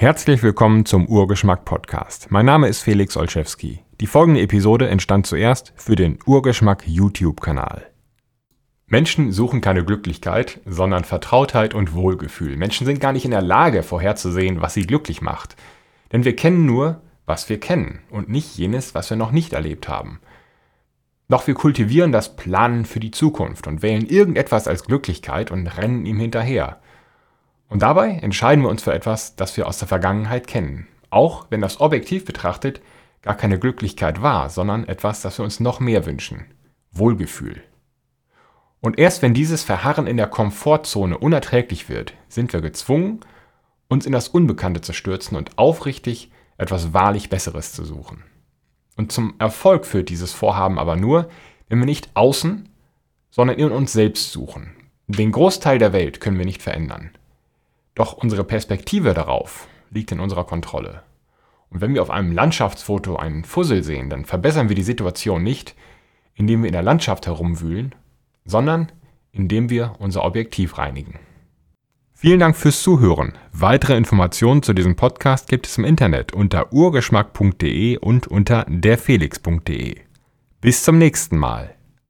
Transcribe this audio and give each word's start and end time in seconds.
Herzlich 0.00 0.44
willkommen 0.44 0.86
zum 0.86 1.08
Urgeschmack 1.08 1.64
Podcast. 1.64 2.30
Mein 2.30 2.46
Name 2.46 2.68
ist 2.68 2.82
Felix 2.82 3.16
Olszewski. 3.16 3.80
Die 4.00 4.06
folgende 4.06 4.40
Episode 4.40 4.88
entstand 4.88 5.26
zuerst 5.26 5.72
für 5.74 5.96
den 5.96 6.20
Urgeschmack 6.24 6.84
YouTube-Kanal. 6.86 7.84
Menschen 8.86 9.32
suchen 9.32 9.60
keine 9.60 9.84
Glücklichkeit, 9.84 10.60
sondern 10.64 11.02
Vertrautheit 11.02 11.74
und 11.74 11.94
Wohlgefühl. 11.94 12.56
Menschen 12.56 12.86
sind 12.86 13.00
gar 13.00 13.12
nicht 13.12 13.24
in 13.24 13.32
der 13.32 13.42
Lage, 13.42 13.82
vorherzusehen, 13.82 14.60
was 14.60 14.74
sie 14.74 14.86
glücklich 14.86 15.20
macht. 15.20 15.56
Denn 16.12 16.24
wir 16.24 16.36
kennen 16.36 16.64
nur, 16.64 17.00
was 17.26 17.48
wir 17.48 17.58
kennen 17.58 17.98
und 18.08 18.28
nicht 18.28 18.56
jenes, 18.56 18.94
was 18.94 19.10
wir 19.10 19.16
noch 19.16 19.32
nicht 19.32 19.52
erlebt 19.52 19.88
haben. 19.88 20.20
Doch 21.28 21.48
wir 21.48 21.54
kultivieren 21.54 22.12
das 22.12 22.36
Planen 22.36 22.84
für 22.84 23.00
die 23.00 23.10
Zukunft 23.10 23.66
und 23.66 23.82
wählen 23.82 24.06
irgendetwas 24.06 24.68
als 24.68 24.84
Glücklichkeit 24.84 25.50
und 25.50 25.66
rennen 25.66 26.06
ihm 26.06 26.20
hinterher. 26.20 26.78
Und 27.68 27.82
dabei 27.82 28.12
entscheiden 28.12 28.64
wir 28.64 28.70
uns 28.70 28.82
für 28.82 28.94
etwas, 28.94 29.36
das 29.36 29.56
wir 29.56 29.66
aus 29.66 29.78
der 29.78 29.88
Vergangenheit 29.88 30.46
kennen, 30.46 30.88
auch 31.10 31.46
wenn 31.50 31.60
das 31.60 31.80
objektiv 31.80 32.24
betrachtet 32.24 32.80
gar 33.22 33.36
keine 33.36 33.58
Glücklichkeit 33.58 34.22
war, 34.22 34.48
sondern 34.48 34.86
etwas, 34.86 35.22
das 35.22 35.38
wir 35.38 35.44
uns 35.44 35.60
noch 35.60 35.80
mehr 35.80 36.06
wünschen. 36.06 36.46
Wohlgefühl. 36.92 37.62
Und 38.80 38.98
erst 38.98 39.22
wenn 39.22 39.34
dieses 39.34 39.64
Verharren 39.64 40.06
in 40.06 40.16
der 40.16 40.28
Komfortzone 40.28 41.18
unerträglich 41.18 41.88
wird, 41.88 42.14
sind 42.28 42.52
wir 42.52 42.60
gezwungen, 42.60 43.20
uns 43.88 44.06
in 44.06 44.12
das 44.12 44.28
Unbekannte 44.28 44.80
zu 44.80 44.92
stürzen 44.92 45.36
und 45.36 45.58
aufrichtig 45.58 46.30
etwas 46.58 46.92
wahrlich 46.92 47.28
Besseres 47.28 47.72
zu 47.72 47.84
suchen. 47.84 48.22
Und 48.96 49.12
zum 49.12 49.34
Erfolg 49.38 49.86
führt 49.86 50.08
dieses 50.08 50.32
Vorhaben 50.32 50.78
aber 50.78 50.96
nur, 50.96 51.28
wenn 51.68 51.78
wir 51.78 51.86
nicht 51.86 52.10
außen, 52.14 52.68
sondern 53.30 53.58
in 53.58 53.70
uns 53.70 53.92
selbst 53.92 54.32
suchen. 54.32 54.74
Den 55.06 55.32
Großteil 55.32 55.78
der 55.78 55.92
Welt 55.92 56.20
können 56.20 56.38
wir 56.38 56.44
nicht 56.44 56.62
verändern. 56.62 57.10
Doch 57.98 58.12
unsere 58.12 58.44
Perspektive 58.44 59.12
darauf 59.12 59.66
liegt 59.90 60.12
in 60.12 60.20
unserer 60.20 60.44
Kontrolle. 60.44 61.02
Und 61.68 61.80
wenn 61.80 61.94
wir 61.94 62.02
auf 62.02 62.10
einem 62.10 62.30
Landschaftsfoto 62.30 63.16
einen 63.16 63.44
Fussel 63.44 63.82
sehen, 63.82 64.08
dann 64.08 64.24
verbessern 64.24 64.68
wir 64.68 64.76
die 64.76 64.84
Situation 64.84 65.42
nicht, 65.42 65.74
indem 66.34 66.62
wir 66.62 66.68
in 66.68 66.74
der 66.74 66.82
Landschaft 66.84 67.26
herumwühlen, 67.26 67.96
sondern 68.44 68.92
indem 69.32 69.68
wir 69.68 69.94
unser 69.98 70.24
Objektiv 70.24 70.78
reinigen. 70.78 71.18
Vielen 72.14 72.38
Dank 72.38 72.56
fürs 72.56 72.82
Zuhören. 72.82 73.32
Weitere 73.52 73.96
Informationen 73.96 74.62
zu 74.62 74.74
diesem 74.74 74.94
Podcast 74.94 75.48
gibt 75.48 75.66
es 75.66 75.76
im 75.76 75.84
Internet 75.84 76.32
unter 76.32 76.72
urgeschmack.de 76.72 77.96
und 77.98 78.28
unter 78.28 78.64
derfelix.de. 78.68 79.96
Bis 80.60 80.84
zum 80.84 80.98
nächsten 80.98 81.36
Mal. 81.36 81.77